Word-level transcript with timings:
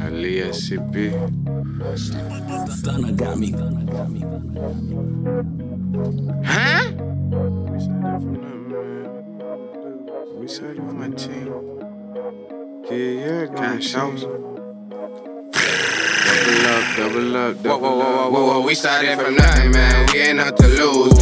Ali 0.00 0.40
SCP. 0.40 1.12
Stunner 2.70 3.12
got 3.12 3.38
me. 3.38 3.50
Huh? 6.46 6.92
We 7.68 7.78
said 7.78 8.00
that 8.02 8.20
from 8.22 8.32
nothing, 8.40 8.64
man. 8.72 9.06
We 10.40 10.48
said 10.48 10.70
it 10.70 10.76
from 10.76 10.98
my 10.98 11.10
team. 11.10 11.48
Yeah, 12.90 12.96
yeah, 12.96 13.46
cash 13.54 13.94
out. 13.96 14.16
Double 16.24 16.66
up, 16.66 16.84
double 16.96 17.36
up, 17.36 17.56
Whoa, 17.56 17.62
double 17.62 17.80
whoa, 17.80 17.90
whoa, 17.90 17.98
whoa, 17.98 18.24
up. 18.28 18.32
whoa, 18.32 18.46
whoa, 18.46 18.60
we 18.66 18.74
started 18.74 19.18
from 19.20 19.34
nothing, 19.36 19.70
man. 19.72 20.06
We 20.14 20.18
ain't 20.20 20.40
out 20.40 20.56
to 20.56 20.68
lose. 20.68 21.17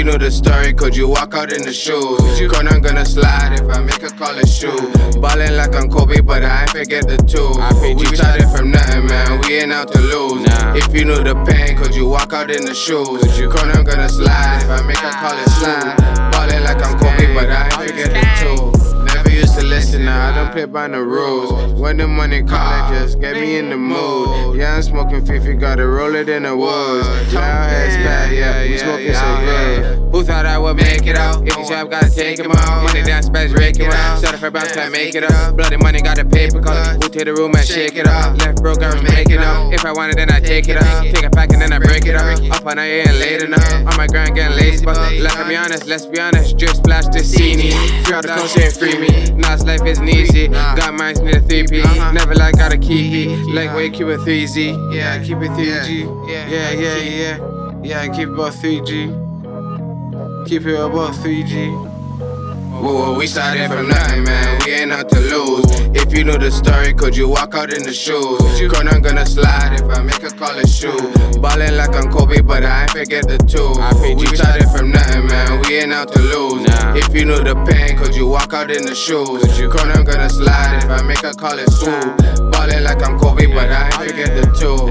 If 0.00 0.06
you 0.06 0.12
know 0.12 0.16
the 0.16 0.30
story, 0.30 0.72
could 0.72 0.96
you 0.96 1.08
walk 1.08 1.34
out 1.34 1.52
in 1.52 1.60
the 1.60 1.74
shoes? 1.74 2.16
Corner 2.50 2.70
I'm 2.70 2.80
gonna 2.80 3.04
slide 3.04 3.60
if 3.60 3.68
I 3.68 3.82
make 3.82 4.02
a 4.02 4.08
call 4.08 4.32
it 4.38 4.48
shoe. 4.48 4.72
Ballin' 5.20 5.58
like 5.58 5.76
I'm 5.76 5.90
Kobe, 5.90 6.22
but 6.22 6.42
I 6.42 6.62
ain't 6.62 6.70
forget 6.70 7.06
the 7.06 7.18
two. 7.28 7.52
We 7.84 8.16
started 8.16 8.48
from 8.48 8.70
nothing, 8.70 9.04
man. 9.04 9.42
We 9.44 9.58
ain't 9.58 9.74
out 9.74 9.92
to 9.92 10.00
lose. 10.00 10.48
If 10.72 10.94
you 10.94 11.04
know 11.04 11.22
the 11.22 11.34
pain, 11.44 11.76
could 11.76 11.94
you 11.94 12.08
walk 12.08 12.32
out 12.32 12.50
in 12.50 12.64
the 12.64 12.74
shoes? 12.74 13.20
Corner 13.52 13.76
I'm 13.76 13.84
gonna 13.84 14.08
slide 14.08 14.62
if 14.62 14.70
I 14.70 14.80
make 14.88 15.04
a 15.04 15.10
call 15.20 15.36
it 15.36 15.50
slide. 15.60 15.96
Ballin' 16.32 16.64
like 16.64 16.80
I'm 16.80 16.98
Kobe, 16.98 17.34
but 17.34 17.50
I 17.50 17.64
ain't 17.64 17.74
forget 17.74 18.08
the 18.08 18.24
two. 18.40 19.04
Never 19.04 19.28
used 19.28 19.58
to 19.58 19.66
listen, 19.66 20.06
now 20.06 20.32
I 20.32 20.34
don't 20.34 20.50
play 20.50 20.64
by 20.64 20.88
the 20.88 21.04
rules. 21.04 21.78
When 21.78 21.98
the 21.98 22.08
money 22.08 22.42
call, 22.42 22.90
it 22.90 23.00
just 23.00 23.20
get 23.20 23.34
me 23.34 23.58
in 23.58 23.68
the 23.68 23.76
mood. 23.76 24.56
Yeah, 24.56 24.76
I'm 24.76 24.82
smoking 24.82 25.26
Fifi, 25.26 25.54
gotta 25.54 25.86
roll 25.86 26.14
it 26.14 26.30
in 26.30 26.44
the 26.44 26.56
woods. 26.56 27.06
Now 27.34 27.68
heads 27.68 27.96
back, 27.96 28.32
yeah, 28.32 28.62
we 28.62 28.78
smoking 28.78 29.12
so 29.12 29.36
good. 29.44 29.59
Thought 30.30 30.46
I 30.46 30.58
would 30.58 30.76
make 30.76 31.06
it 31.08 31.16
out? 31.16 31.42
If 31.42 31.56
you 31.56 31.66
trap, 31.66 31.90
gotta 31.90 32.08
take 32.08 32.38
him 32.38 32.52
out. 32.52 32.84
Money 32.84 33.02
down, 33.02 33.20
space, 33.24 33.50
rake 33.50 33.76
him 33.76 33.90
out. 33.90 34.22
Shut 34.22 34.40
up 34.40 34.52
bounce, 34.52 34.70
can't 34.70 34.92
make 34.92 35.12
it 35.16 35.24
up. 35.24 35.56
Bloody 35.56 35.76
money, 35.76 36.00
got 36.00 36.18
a 36.18 36.24
paper 36.24 36.62
cut. 36.62 37.02
Who 37.02 37.10
to 37.10 37.24
the 37.24 37.34
room 37.34 37.52
and 37.56 37.66
shake 37.66 37.96
it 37.96 38.06
up. 38.06 38.38
Left 38.38 38.62
broke, 38.62 38.80
I'm 38.80 39.02
make 39.02 39.28
it 39.28 39.40
up. 39.40 39.72
If 39.72 39.84
I 39.84 39.92
want 39.92 40.12
it, 40.12 40.16
then 40.18 40.30
I 40.30 40.38
take 40.38 40.68
it 40.68 40.76
up. 40.76 41.02
Take 41.02 41.24
it 41.24 41.32
back 41.32 41.50
and 41.52 41.60
then 41.60 41.72
I 41.72 41.80
break 41.80 42.06
it 42.06 42.14
up. 42.14 42.38
Up 42.54 42.64
on 42.64 42.78
I 42.78 42.86
ain't 42.86 43.14
late 43.18 43.42
enough. 43.42 43.72
On 43.74 43.96
my 43.96 44.06
grind, 44.06 44.36
getting 44.36 44.56
lazy, 44.56 44.84
but 44.84 44.96
let's 45.18 45.34
be 45.48 45.56
honest, 45.56 45.86
let's 45.86 46.06
be 46.06 46.20
honest. 46.20 46.56
Just 46.56 46.76
splash 46.76 47.06
the 47.06 47.24
scene. 47.24 47.58
Free 48.04 48.14
out 48.14 48.22
the 48.22 48.28
coast 48.28 48.56
and 48.56 48.72
free 48.72 48.98
me. 48.98 49.32
Nas 49.34 49.66
life 49.66 49.84
isn't 49.84 50.08
easy. 50.08 50.46
Got 50.46 50.94
minds 50.94 51.20
need 51.22 51.34
a 51.34 51.40
3P. 51.40 52.14
Never 52.14 52.36
like 52.36 52.56
gotta 52.56 52.78
keep 52.78 53.12
it. 53.26 53.52
Like 53.52 53.74
way 53.74 53.90
keep 53.90 54.06
it 54.06 54.20
3Z. 54.20 54.94
Yeah, 54.94 55.18
keep 55.24 55.38
it 55.38 55.50
3G. 55.50 56.30
Yeah, 56.30 56.70
yeah, 56.70 56.96
yeah. 56.96 57.82
Yeah, 57.82 58.06
keep 58.14 58.28
it 58.28 58.34
about 58.34 58.52
3G. 58.52 59.29
Keep 60.46 60.66
it 60.66 60.74
about 60.80 61.14
3G. 61.14 61.70
Whoa, 62.80 63.16
we 63.16 63.26
started 63.26 63.68
from 63.68 63.88
nothing, 63.88 64.24
man. 64.24 64.60
We 64.64 64.72
ain't 64.72 64.90
out 64.90 65.08
to 65.10 65.20
lose. 65.20 65.64
If 65.94 66.12
you 66.16 66.24
knew 66.24 66.38
the 66.38 66.50
story, 66.50 66.92
could 66.94 67.16
you 67.16 67.28
walk 67.28 67.54
out 67.54 67.72
in 67.72 67.82
the 67.82 67.92
shoes? 67.92 68.40
Girl, 68.60 68.88
I'm 68.88 69.02
gonna 69.02 69.26
slide 69.26 69.74
if 69.74 69.88
I 69.96 70.02
make 70.02 70.22
a 70.22 70.30
call 70.30 70.56
it 70.58 70.68
shoe. 70.68 70.96
Ballin' 71.40 71.76
like 71.76 71.94
I'm 71.94 72.10
Kobe, 72.10 72.40
but 72.40 72.64
I 72.64 72.82
ain't 72.82 72.90
forget 72.90 73.28
the 73.28 73.38
two. 73.38 73.70
We 74.16 74.26
started 74.34 74.68
from 74.70 74.90
nothing, 74.90 75.26
man. 75.26 75.62
We 75.68 75.78
ain't 75.78 75.92
out 75.92 76.12
to 76.12 76.20
lose. 76.20 76.64
If 76.96 77.14
you 77.14 77.24
know 77.26 77.42
the 77.42 77.54
pain, 77.70 77.96
could 77.98 78.14
you 78.16 78.26
walk 78.26 78.52
out 78.54 78.70
in 78.70 78.84
the 78.86 78.94
shoes? 78.94 79.44
Girl, 79.58 79.92
I'm 79.92 80.04
gonna 80.04 80.30
slide 80.30 80.82
if 80.82 80.90
I 80.90 81.02
make 81.02 81.22
a 81.22 81.32
call 81.34 81.58
it 81.58 81.70
swoop. 81.70 82.16
Ballin' 82.50 82.82
like 82.82 83.02
I'm 83.02 83.18
Kobe, 83.18 83.46
but 83.46 83.70
I 83.70 83.86
ain't 83.86 83.94
forget 83.94 84.34
the 84.34 84.46
two. 84.58 84.90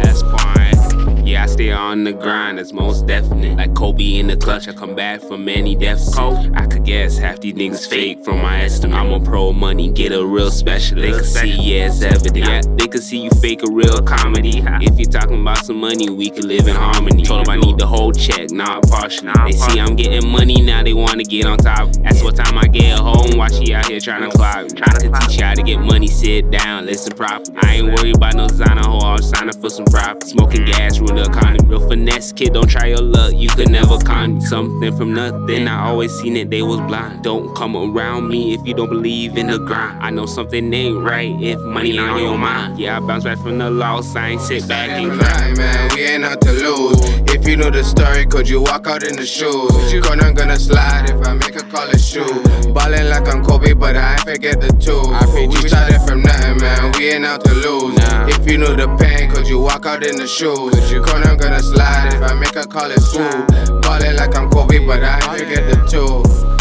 That's 1.39 1.39
quiet. 1.39 1.39
Yeah, 1.39 1.43
I 1.43 1.47
stay 1.47 1.71
on 1.71 2.03
the 2.03 2.13
grind, 2.13 2.57
that's 2.57 2.73
most 2.73 3.07
definite. 3.07 3.57
Like 3.57 3.73
Kobe 3.73 4.19
in 4.19 4.27
the 4.27 4.37
clutch, 4.37 4.67
I 4.67 4.73
come 4.73 4.95
back 4.95 5.21
from 5.21 5.45
many 5.45 5.75
deficits. 5.75 6.17
I 6.17 6.65
could 6.67 6.85
guess 6.85 7.17
half 7.17 7.39
these 7.39 7.53
niggas 7.53 7.87
fake 7.87 8.23
from 8.23 8.41
my 8.41 8.61
estimate. 8.63 8.97
I'm 8.97 9.11
a 9.11 9.19
pro 9.19 9.53
money, 9.53 9.91
get 9.91 10.11
a 10.11 10.25
real 10.25 10.51
specialist. 10.51 11.33
They 11.33 11.45
can 11.45 11.57
see, 11.57 11.61
yeah, 11.61 11.87
it's 11.87 12.01
evident. 12.01 12.37
Yeah, 12.37 12.61
they 12.75 12.87
can 12.87 13.01
see 13.01 13.23
you 13.23 13.29
fake 13.41 13.61
a 13.63 13.71
real 13.71 14.01
comedy. 14.01 14.63
If 14.81 14.99
you're 14.99 15.11
talking 15.11 15.41
about 15.41 15.65
some 15.65 15.77
money, 15.77 16.09
we 16.09 16.29
can 16.29 16.47
live 16.47 16.67
in 16.67 16.75
harmony. 16.75 17.23
Told 17.23 17.45
them 17.45 17.51
I 17.51 17.57
need 17.57 17.77
the 17.77 17.87
whole 17.87 18.11
check, 18.11 18.51
not 18.51 18.83
partial. 18.83 19.31
They 19.45 19.51
see 19.51 19.79
I'm 19.79 19.95
getting 19.95 20.29
money, 20.29 20.61
now 20.61 20.83
they 20.83 20.93
wanna 20.93 21.23
get 21.23 21.45
on 21.45 21.57
top. 21.57 21.89
That's 22.03 22.21
what 22.23 22.35
time 22.35 22.57
I 22.57 22.67
get 22.67 22.99
home, 22.99 23.37
while 23.37 23.49
she 23.49 23.73
out 23.73 23.87
here 23.87 23.99
trying 23.99 24.29
to 24.29 24.35
clock. 24.35 24.67
I 24.81 24.99
can 24.99 25.13
teach 25.13 25.37
you 25.37 25.45
how 25.45 25.53
to 25.53 25.63
get 25.63 25.79
money, 25.79 26.07
sit 26.07 26.49
down, 26.51 26.85
listen 26.85 27.15
properly. 27.15 27.57
I 27.61 27.75
ain't 27.75 27.87
worried 27.87 28.15
about 28.15 28.35
no 28.35 28.47
designer 28.47 28.83
hoe, 28.83 28.99
I'm 28.99 29.21
signing 29.21 29.53
for 29.53 29.69
some 29.69 29.85
profit. 29.85 30.23
Smoking 30.23 30.61
mm. 30.61 30.71
gas, 30.71 30.99
rule 30.99 31.28
the 31.31 31.37
economy. 31.37 31.59
Real 31.69 31.87
finesse, 31.87 32.31
kid, 32.31 32.53
don't 32.53 32.69
try 32.69 32.87
your 32.87 33.01
luck, 33.01 33.33
you 33.35 33.49
could 33.49 33.69
never 33.69 33.97
con 33.99 34.41
something 34.41 34.95
from 34.95 35.13
nothing. 35.13 35.67
I 35.67 35.87
always 35.87 36.13
seen 36.13 36.35
it, 36.37 36.49
they 36.49 36.61
was 36.61 36.79
blind. 36.81 37.23
Don't 37.23 37.55
come 37.55 37.75
around 37.75 38.27
me 38.27 38.53
if 38.53 38.65
you 38.65 38.73
don't 38.73 38.89
believe 38.89 39.37
in 39.37 39.47
the 39.47 39.59
grind. 39.59 40.01
I 40.01 40.09
know 40.09 40.25
something 40.25 40.73
ain't 40.73 41.03
right 41.03 41.35
if 41.41 41.59
money 41.61 41.91
ain't 41.91 42.09
on 42.09 42.21
your 42.21 42.37
mind. 42.37 42.79
Yeah, 42.79 42.97
I 42.97 42.99
bounce 42.99 43.23
back 43.23 43.37
from 43.39 43.57
the 43.57 43.69
loss, 43.69 44.15
I 44.15 44.29
ain't 44.29 44.41
sit 44.41 44.67
back 44.67 44.89
and 44.89 45.09
from 45.09 45.19
cry. 45.19 45.27
nothing, 45.29 45.57
man. 45.57 45.89
We 45.95 46.01
ain't 46.03 46.23
out 46.23 46.41
to 46.41 46.51
lose. 46.51 47.19
If 47.31 47.47
you 47.47 47.55
know 47.57 47.69
the 47.69 47.83
story, 47.83 48.25
could 48.25 48.49
you 48.49 48.61
walk 48.61 48.87
out 48.87 49.03
in 49.03 49.15
the 49.15 49.25
shoes? 49.25 49.69
Corner 50.05 50.23
I'm 50.23 50.33
gonna 50.33 50.57
slide 50.59 51.09
if 51.09 51.27
I 51.27 51.33
make 51.33 51.55
a 51.55 51.63
call 51.63 51.89
it 51.89 51.99
shoe. 51.99 52.25
Ballin' 52.73 53.09
like 53.09 53.27
I'm 53.27 53.43
Kobe, 53.43 53.73
but 53.73 53.95
I 53.95 54.13
ain't 54.13 54.21
forget 54.21 54.59
the 54.59 54.69
two. 54.69 54.99
We 55.37 55.67
started 55.67 55.99
from 56.07 56.21
nothing, 56.21 56.57
man. 56.57 56.91
We 56.97 57.09
ain't 57.09 57.25
out 57.25 57.43
to 57.45 57.53
lose. 57.53 57.99
If 58.29 58.49
you 58.49 58.57
know 58.57 58.75
the 58.75 58.87
pain, 58.97 59.29
could 59.29 59.47
you 59.47 59.59
walk 59.59 59.85
out 59.85 60.05
in 60.05 60.15
the 60.17 60.27
shoes? 60.27 60.73
Gonna 60.91 61.18
slide 61.61 62.13
if 62.13 62.21
I 62.21 62.33
make 62.33 62.55
a 62.55 62.65
call 62.65 62.91
it 62.91 62.99
swoop. 63.01 63.47
Ballin' 63.81 64.15
like 64.15 64.35
I'm 64.35 64.49
Kobe, 64.49 64.85
but 64.85 65.03
I 65.03 65.19
forget 65.37 65.65
the 65.69 65.77
two. 65.89 66.58